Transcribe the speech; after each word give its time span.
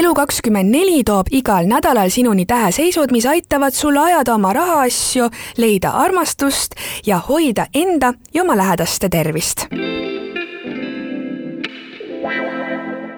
Elu24 0.00 1.02
toob 1.04 1.26
igal 1.30 1.66
nädalal 1.68 2.08
sinuni 2.08 2.46
täheseisud, 2.46 3.10
mis 3.12 3.26
aitavad 3.26 3.74
sul 3.76 3.96
ajada 4.00 4.34
oma 4.34 4.52
rahaasju, 4.52 5.26
leida 5.60 5.90
armastust 5.90 6.72
ja 7.06 7.18
hoida 7.28 7.66
enda 7.74 8.14
ja 8.34 8.42
oma 8.42 8.56
lähedaste 8.56 9.08
tervist. 9.08 9.66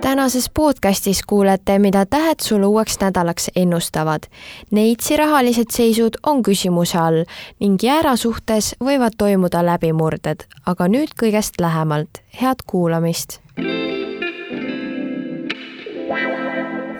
tänases 0.00 0.50
podcastis 0.54 1.22
kuulete, 1.26 1.78
mida 1.78 2.06
tähed 2.06 2.40
sulle 2.42 2.66
uueks 2.66 2.98
nädalaks 3.00 3.50
ennustavad. 3.56 4.22
Neitsi 4.70 5.16
rahalised 5.16 5.70
seisud 5.70 6.18
on 6.26 6.42
küsimuse 6.42 6.98
all 6.98 7.24
ning 7.60 7.78
jäära 7.82 8.16
suhtes 8.16 8.74
võivad 8.84 9.14
toimuda 9.18 9.62
läbimurded, 9.66 10.44
aga 10.66 10.88
nüüd 10.88 11.14
kõigest 11.22 11.60
lähemalt. 11.60 12.22
head 12.42 12.66
kuulamist 12.66 13.38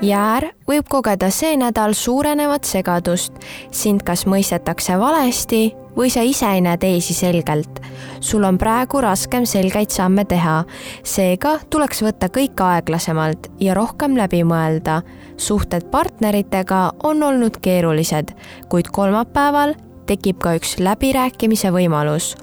Jäär 0.02 0.48
võib 0.66 0.88
kogeda 0.90 1.28
see 1.30 1.54
nädal 1.54 1.92
suurenevat 1.94 2.66
segadust, 2.66 3.36
sind 3.70 4.02
kas 4.02 4.24
mõistetakse 4.26 4.96
valesti 4.98 5.68
või 5.94 6.10
sa 6.10 6.24
ise 6.26 6.48
ei 6.56 6.64
näe 6.64 6.76
teisi 6.82 7.14
selgelt. 7.14 7.78
sul 8.20 8.42
on 8.44 8.58
praegu 8.58 9.00
raskem 9.00 9.46
selgeid 9.46 9.90
samme 9.94 10.24
teha, 10.24 10.64
seega 11.04 11.58
tuleks 11.70 12.02
võtta 12.02 12.26
kõik 12.34 12.58
aeglasemalt 12.58 13.46
ja 13.60 13.74
rohkem 13.74 14.16
läbi 14.18 14.42
mõelda. 14.42 15.02
suhted 15.36 15.90
partneritega 15.90 16.92
on 17.02 17.22
olnud 17.22 17.60
keerulised, 17.62 18.34
kuid 18.68 18.90
kolmapäeval 18.90 19.74
tekib 20.06 20.38
ka 20.38 20.56
üks 20.58 20.78
läbirääkimise 20.78 21.70
võimalus. 21.70 22.34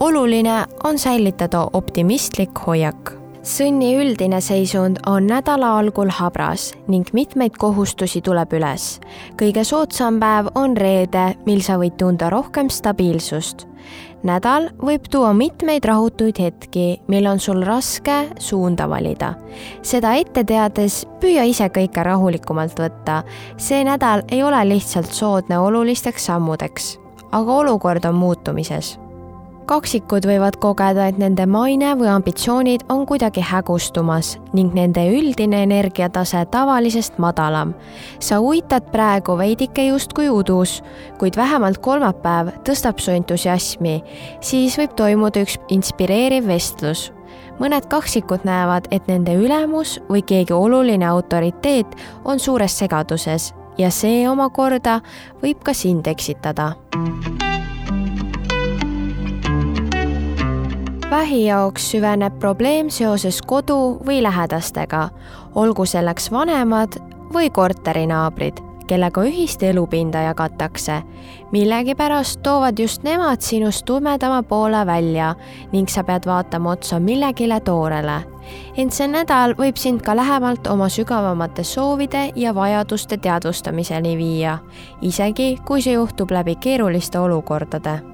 oluline 0.00 0.64
on 0.84 0.98
säilitada 0.98 1.68
optimistlik 1.72 2.58
hoiak 2.66 3.23
sõnni 3.44 3.92
üldine 4.00 4.40
seisund 4.40 5.02
on 5.06 5.26
nädala 5.28 5.74
algul 5.78 6.08
habras 6.16 6.70
ning 6.88 7.08
mitmeid 7.12 7.58
kohustusi 7.60 8.22
tuleb 8.24 8.52
üles. 8.56 9.00
kõige 9.36 9.64
soodsam 9.64 10.18
päev 10.20 10.48
on 10.54 10.76
reede, 10.76 11.34
mil 11.46 11.60
sa 11.60 11.76
võid 11.76 11.96
tunda 12.00 12.30
rohkem 12.30 12.70
stabiilsust. 12.70 13.66
nädal 14.22 14.70
võib 14.80 15.08
tuua 15.10 15.34
mitmeid 15.34 15.84
rahutuid 15.84 16.40
hetki, 16.40 17.00
mil 17.08 17.26
on 17.26 17.38
sul 17.38 17.62
raske 17.62 18.30
suunda 18.38 18.88
valida. 18.88 19.34
seda 19.82 20.14
ette 20.14 20.44
teades 20.44 21.04
püüa 21.20 21.44
ise 21.44 21.68
kõike 21.68 22.02
rahulikumalt 22.02 22.80
võtta. 22.80 23.22
see 23.56 23.84
nädal 23.84 24.22
ei 24.30 24.42
ole 24.42 24.64
lihtsalt 24.68 25.12
soodne 25.12 25.58
olulisteks 25.58 26.26
sammudeks, 26.26 26.98
aga 27.32 27.52
olukord 27.52 28.04
on 28.04 28.14
muutumises 28.14 29.03
kaksikud 29.66 30.26
võivad 30.28 30.56
kogeda, 30.60 31.08
et 31.08 31.18
nende 31.20 31.46
maine 31.48 31.92
või 31.98 32.08
ambitsioonid 32.12 32.86
on 32.92 33.04
kuidagi 33.08 33.42
hägustumas 33.44 34.34
ning 34.56 34.74
nende 34.76 35.02
üldine 35.10 35.62
energiatase 35.64 36.44
tavalisest 36.52 37.18
madalam. 37.18 37.74
sa 38.20 38.40
uitad 38.40 38.90
praegu 38.92 39.38
veidike 39.38 39.86
justkui 39.86 40.28
udus, 40.28 40.82
kuid 41.18 41.36
vähemalt 41.36 41.78
kolmapäev 41.78 42.52
tõstab 42.64 42.98
su 42.98 43.10
entusiasmi, 43.10 44.02
siis 44.40 44.78
võib 44.78 44.94
toimuda 44.96 45.40
üks 45.40 45.58
inspireeriv 45.68 46.46
vestlus. 46.46 47.12
Mõned 47.58 47.86
kaksikud 47.88 48.44
näevad, 48.44 48.88
et 48.90 49.06
nende 49.08 49.34
ülemus 49.34 50.00
või 50.10 50.22
keegi 50.22 50.52
oluline 50.52 51.06
autoriteet 51.06 51.86
on 52.24 52.38
suures 52.38 52.78
segaduses 52.78 53.52
ja 53.78 53.90
see 53.90 54.28
omakorda 54.28 55.00
võib 55.42 55.62
ka 55.62 55.74
sind 55.74 56.06
eksitada 56.06 56.74
vähi 61.14 61.44
jaoks 61.46 61.90
süveneb 61.90 62.38
probleem 62.42 62.88
seoses 62.90 63.42
kodu 63.46 63.76
või 64.06 64.18
lähedastega, 64.22 65.08
olgu 65.54 65.84
selleks 65.86 66.30
vanemad 66.32 66.96
või 67.34 67.50
korterinaabrid, 67.54 68.58
kellega 68.90 69.22
ühist 69.22 69.62
elupinda 69.62 70.24
jagatakse. 70.24 71.02
millegipärast 71.52 72.40
toovad 72.42 72.78
just 72.78 73.02
nemad 73.02 73.40
sinust 73.40 73.84
tumedama 73.84 74.42
poole 74.42 74.86
välja 74.86 75.34
ning 75.72 75.88
sa 75.88 76.04
pead 76.04 76.26
vaatama 76.26 76.70
otsa 76.70 76.98
millegile 77.00 77.60
toorele. 77.60 78.24
ent 78.76 78.92
see 78.92 79.08
nädal 79.08 79.54
võib 79.54 79.76
sind 79.76 80.02
ka 80.02 80.16
lähemalt 80.16 80.66
oma 80.66 80.88
sügavamate 80.88 81.64
soovide 81.64 82.32
ja 82.36 82.54
vajaduste 82.54 83.16
teadvustamiseni 83.16 84.16
viia, 84.16 84.58
isegi 85.02 85.58
kui 85.64 85.82
see 85.82 85.92
juhtub 85.92 86.30
läbi 86.30 86.56
keeruliste 86.56 87.18
olukordade 87.18 88.13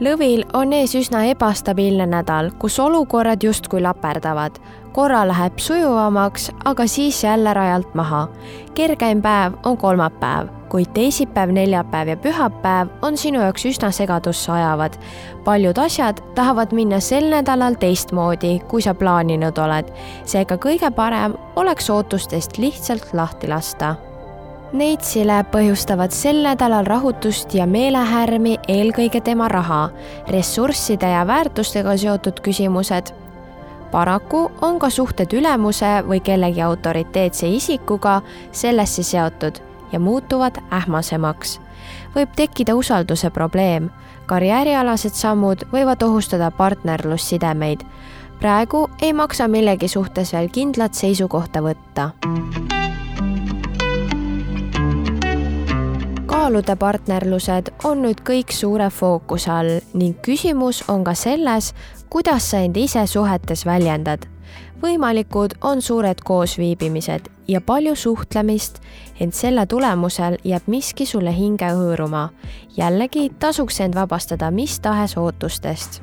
lõvil 0.00 0.44
on 0.56 0.72
ees 0.72 0.94
üsna 0.96 1.24
ebastabiilne 1.30 2.06
nädal, 2.08 2.50
kus 2.58 2.78
olukorrad 2.80 3.42
justkui 3.42 3.80
laperdavad. 3.80 4.58
korra 4.92 5.22
läheb 5.28 5.58
sujuvamaks, 5.58 6.50
aga 6.64 6.86
siis 6.86 7.24
jälle 7.24 7.54
rajalt 7.54 7.94
maha. 7.94 8.28
kergeim 8.74 9.22
päev 9.22 9.52
on 9.64 9.76
kolmapäev, 9.76 10.48
kuid 10.68 10.86
teisipäev, 10.94 11.50
neljapäev 11.50 12.08
ja 12.08 12.16
pühapäev 12.16 12.88
on 13.02 13.16
sinu 13.16 13.40
jaoks 13.40 13.64
üsna 13.64 13.90
segadusse 13.90 14.52
ajavad. 14.52 14.92
paljud 15.44 15.78
asjad 15.78 16.20
tahavad 16.34 16.72
minna 16.72 17.00
sel 17.00 17.30
nädalal 17.30 17.74
teistmoodi, 17.74 18.60
kui 18.68 18.82
sa 18.82 18.94
plaaninud 18.94 19.58
oled. 19.58 19.92
seega 20.24 20.56
kõige 20.56 20.90
parem 20.90 21.34
oleks 21.56 21.90
ootustest 21.90 22.58
lihtsalt 22.58 23.14
lahti 23.14 23.48
lasta 23.48 23.96
Neitsile 24.72 25.42
põhjustavad 25.52 26.14
sel 26.16 26.38
nädalal 26.46 26.86
rahutust 26.88 27.52
ja 27.52 27.66
meelehärmi 27.68 28.54
eelkõige 28.72 29.20
tema 29.20 29.44
raha, 29.52 29.90
ressursside 30.32 31.10
ja 31.12 31.26
väärtustega 31.28 31.96
seotud 31.96 32.40
küsimused. 32.40 33.12
paraku 33.90 34.50
on 34.60 34.78
ka 34.78 34.90
suhted 34.90 35.32
ülemuse 35.32 35.90
või 36.08 36.20
kellegi 36.24 36.62
autoriteetse 36.62 37.48
isikuga 37.48 38.22
sellesse 38.52 39.02
seotud 39.02 39.60
ja 39.92 40.00
muutuvad 40.00 40.62
ähmasemaks. 40.72 41.60
võib 42.14 42.32
tekkida 42.36 42.74
usalduse 42.74 43.30
probleem, 43.30 43.90
karjäärialased 44.26 45.12
sammud 45.14 45.66
võivad 45.72 46.02
ohustada 46.02 46.50
partnerlussidemeid. 46.50 47.80
praegu 48.40 48.88
ei 49.02 49.12
maksa 49.12 49.48
millegi 49.48 49.88
suhtes 49.88 50.32
veel 50.32 50.48
kindlat 50.48 50.94
seisukohta 50.94 51.60
võtta 51.60 52.10
kaalude 56.42 56.74
partnerlused 56.74 57.68
on 57.86 58.00
nüüd 58.02 58.18
kõik 58.26 58.50
suure 58.50 58.88
fookuse 58.90 59.50
all 59.54 59.76
ning 59.94 60.16
küsimus 60.26 60.80
on 60.90 61.04
ka 61.06 61.14
selles, 61.14 61.68
kuidas 62.10 62.48
sa 62.50 62.64
end 62.66 62.80
ise 62.82 63.04
suhetes 63.06 63.62
väljendad. 63.66 64.26
võimalikud 64.82 65.54
on 65.62 65.82
suured 65.82 66.18
koosviibimised 66.26 67.30
ja 67.48 67.60
palju 67.60 67.94
suhtlemist, 67.94 68.80
ent 69.20 69.34
selle 69.38 69.66
tulemusel 69.66 70.40
jääb 70.44 70.66
miski 70.66 71.06
sulle 71.06 71.30
hinge 71.30 71.70
hõõruma. 71.78 72.28
jällegi 72.76 73.30
tasuks 73.38 73.80
end 73.80 73.94
vabastada 73.94 74.50
mis 74.50 74.80
tahes 74.80 75.16
ootustest 75.16 76.02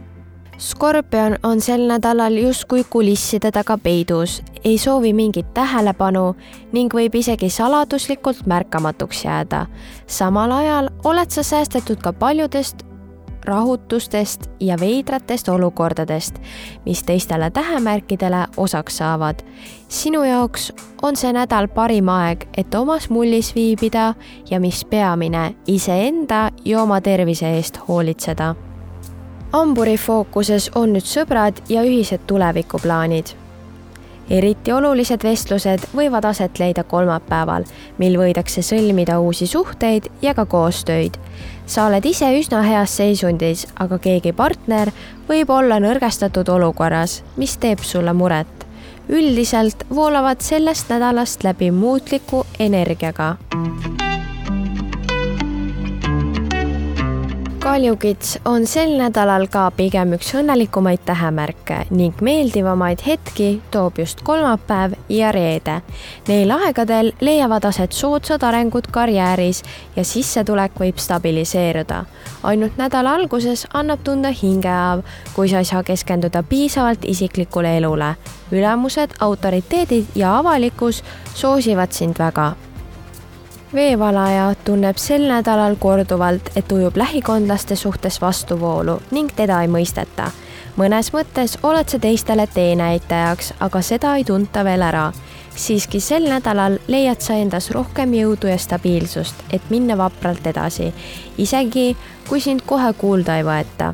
Skorpion 0.59 1.37
on 1.43 1.61
sel 1.61 1.87
nädalal 1.87 2.33
justkui 2.35 2.83
kulisside 2.89 3.51
taga 3.51 3.77
peidus, 3.77 4.41
ei 4.63 4.77
soovi 4.77 5.13
mingit 5.15 5.53
tähelepanu 5.53 6.35
ning 6.75 6.91
võib 6.93 7.15
isegi 7.15 7.47
saladuslikult 7.49 8.43
märkamatuks 8.45 9.23
jääda. 9.25 9.65
samal 10.07 10.51
ajal 10.51 10.89
oled 11.03 11.31
sa 11.31 11.43
säästetud 11.43 12.03
ka 12.03 12.13
paljudest 12.13 12.83
rahutustest 13.45 14.49
ja 14.59 14.75
veidratest 14.79 15.49
olukordadest, 15.49 16.35
mis 16.85 17.03
teistele 17.03 17.51
tähemärkidele 17.51 18.47
osaks 18.57 18.97
saavad. 18.97 19.39
sinu 19.87 20.23
jaoks 20.23 20.73
on 21.01 21.15
see 21.15 21.33
nädal 21.33 21.67
parim 21.67 22.09
aeg, 22.09 22.47
et 22.57 22.75
omas 22.75 23.09
mullis 23.09 23.55
viibida 23.55 24.13
ja 24.49 24.59
mis 24.59 24.85
peamine, 24.85 25.55
iseenda 25.67 26.51
ja 26.65 26.81
oma 26.81 27.01
tervise 27.01 27.47
eest 27.47 27.79
hoolitseda 27.87 28.55
hamburi 29.51 29.97
fookuses 29.97 30.69
on 30.75 30.93
nüüd 30.93 31.05
sõbrad 31.05 31.61
ja 31.69 31.83
ühised 31.85 32.25
tulevikuplaanid. 32.27 33.25
eriti 34.29 34.71
olulised 34.71 35.23
vestlused 35.25 35.87
võivad 35.95 36.25
aset 36.29 36.59
leida 36.59 36.83
kolmapäeval, 36.83 37.63
mil 37.97 38.17
võidakse 38.21 38.61
sõlmida 38.61 39.17
uusi 39.19 39.47
suhteid 39.47 40.05
ja 40.21 40.33
ka 40.33 40.45
koostöid. 40.45 41.17
sa 41.65 41.85
oled 41.85 42.05
ise 42.05 42.29
üsna 42.39 42.61
heas 42.61 42.97
seisundis, 42.97 43.67
aga 43.79 43.97
keegi 43.97 44.33
partner 44.33 44.91
võib 45.29 45.49
olla 45.49 45.79
nõrgestatud 45.79 46.49
olukorras, 46.49 47.23
mis 47.37 47.57
teeb 47.57 47.79
sulle 47.79 48.13
muret. 48.13 48.47
üldiselt 49.09 49.83
voolavad 49.89 50.41
sellest 50.41 50.89
nädalast 50.89 51.43
läbi 51.43 51.71
muutliku 51.71 52.45
energiaga 52.59 53.35
kaljukits 57.69 58.39
on 58.45 58.65
sel 58.65 58.95
nädalal 58.97 59.43
ka 59.53 59.67
pigem 59.77 60.15
üks 60.15 60.31
õnnelikumaid 60.39 61.03
tähemärke 61.05 61.75
ning 61.93 62.17
meeldivamaid 62.25 63.03
hetki 63.05 63.49
toob 63.69 63.99
just 64.01 64.23
kolmapäev 64.25 64.95
ja 65.13 65.29
reede. 65.35 65.75
Neil 66.27 66.49
aegadel 66.55 67.11
leiavad 67.21 67.67
aset 67.69 67.93
soodsad 67.93 68.41
arengud 68.47 68.87
karjääris 68.89 69.61
ja 69.95 70.03
sissetulek 70.03 70.79
võib 70.81 70.97
stabiliseeruda. 70.97 72.05
ainult 72.43 72.77
nädala 72.77 73.13
alguses 73.19 73.67
annab 73.73 74.01
tunda 74.03 74.31
hingehaav, 74.33 75.03
kui 75.35 75.49
sa 75.49 75.61
ei 75.61 75.65
saa 75.65 75.83
keskenduda 75.83 76.43
piisavalt 76.43 77.05
isiklikule 77.05 77.77
elule. 77.77 78.15
ülemused, 78.51 79.13
autoriteedid 79.19 80.05
ja 80.15 80.37
avalikkus 80.37 81.03
soosivad 81.35 81.91
sind 81.91 82.17
väga 82.17 82.55
veevalaja 83.73 84.53
tunneb 84.65 84.97
sel 84.97 85.27
nädalal 85.29 85.75
korduvalt, 85.79 86.51
et 86.55 86.71
ujub 86.71 86.97
lähikondlaste 86.97 87.75
suhtes 87.75 88.21
vastuvoolu 88.21 88.99
ning 89.11 89.29
teda 89.35 89.61
ei 89.61 89.67
mõisteta. 89.67 90.31
mõnes 90.77 91.11
mõttes 91.13 91.57
oled 91.63 91.89
sa 91.89 91.99
teistele 91.99 92.47
teenäitajaks, 92.47 93.53
aga 93.59 93.81
seda 93.81 94.15
ei 94.15 94.23
tunta 94.23 94.63
veel 94.63 94.81
ära. 94.81 95.11
siiski 95.55 95.99
sel 95.99 96.29
nädalal 96.29 96.79
leiad 96.87 97.21
sa 97.21 97.33
endas 97.33 97.71
rohkem 97.71 98.13
jõudu 98.13 98.47
ja 98.47 98.57
stabiilsust, 98.57 99.35
et 99.53 99.69
minna 99.69 99.97
vapralt 99.97 100.47
edasi, 100.47 100.93
isegi 101.37 101.97
kui 102.29 102.41
sind 102.41 102.61
kohe 102.65 102.93
kuulda 102.93 103.37
ei 103.37 103.43
võeta. 103.43 103.93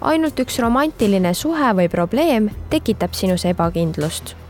ainult 0.00 0.40
üks 0.40 0.58
romantiline 0.58 1.34
suhe 1.34 1.72
või 1.74 1.88
probleem 1.88 2.50
tekitab 2.70 3.12
sinus 3.12 3.44
ebakindlust 3.44 4.43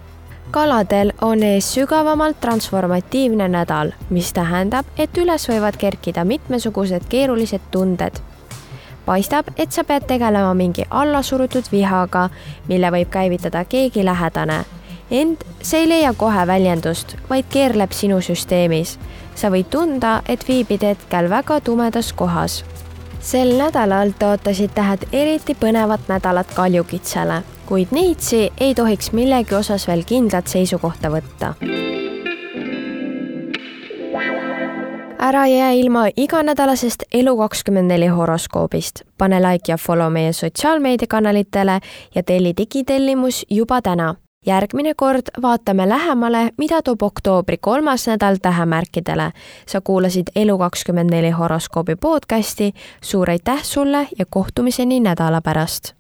kaladel 0.54 1.12
on 1.20 1.42
ees 1.42 1.74
sügavamalt 1.74 2.36
transformatiivne 2.40 3.48
nädal, 3.48 3.90
mis 4.10 4.28
tähendab, 4.32 4.86
et 4.98 5.16
üles 5.18 5.48
võivad 5.50 5.74
kerkida 5.74 6.22
mitmesugused 6.24 7.08
keerulised 7.10 7.64
tunded. 7.74 8.20
paistab, 9.06 9.48
et 9.56 9.72
sa 9.72 9.84
pead 9.84 10.06
tegelema 10.06 10.54
mingi 10.54 10.84
allasurutud 10.90 11.66
vihaga, 11.72 12.28
mille 12.68 12.90
võib 12.90 13.10
käivitada 13.10 13.64
keegi 13.64 14.04
lähedane. 14.04 14.64
ent 15.10 15.42
see 15.62 15.80
ei 15.80 15.88
leia 15.88 16.12
kohe 16.16 16.46
väljendust, 16.46 17.16
vaid 17.30 17.44
keerleb 17.50 17.92
sinu 17.92 18.20
süsteemis. 18.20 18.98
sa 19.34 19.50
võid 19.50 19.66
tunda, 19.70 20.22
et 20.28 20.48
viibid 20.48 20.82
hetkel 20.82 21.30
väga 21.30 21.60
tumedas 21.60 22.12
kohas 22.12 22.64
sel 23.20 23.58
nädalal 23.58 24.12
tõotasid 24.18 24.70
tähed 24.74 25.08
eriti 25.12 25.54
põnevat 25.54 26.00
nädalat 26.08 26.54
kaljukitsele 26.54 27.42
kuid 27.66 27.88
neitsi 27.90 28.52
ei 28.61 28.75
tohiks 28.75 29.12
millegi 29.12 29.55
osas 29.55 29.88
veel 29.88 30.05
kindlat 30.06 30.46
seisukohta 30.46 31.08
võtta. 31.08 31.55
ära 35.19 35.46
jää 35.46 35.70
ilma 35.72 36.05
iganädalasest 36.16 37.02
Elu24 37.14 38.11
horoskoobist. 38.11 39.02
pane 39.19 39.40
like 39.40 39.72
ja 39.72 39.76
follow 39.76 40.12
meie 40.12 40.32
sotsiaalmeediakanalitele 40.32 41.81
ja 42.14 42.22
telli 42.22 42.52
digitellimus 42.56 43.46
juba 43.50 43.82
täna 43.82 44.14
järgmine 44.46 44.94
kord 44.96 45.22
vaatame 45.43 45.88
lähemale, 45.88 46.50
mida 46.58 46.82
toob 46.82 47.02
oktoobri 47.02 47.56
kolmas 47.56 48.06
nädal 48.06 48.37
tähemärkidele. 48.43 49.32
sa 49.67 49.81
kuulasid 49.81 50.26
Elu24 50.38 51.32
horoskoobi 51.38 51.96
podcasti, 51.96 52.72
suur 53.00 53.31
aitäh 53.31 53.62
sulle 53.62 54.08
ja 54.19 54.25
kohtumiseni 54.31 55.00
nädala 55.00 55.40
pärast 55.40 55.94